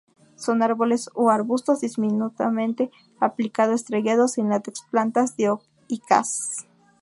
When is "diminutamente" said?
1.81-2.89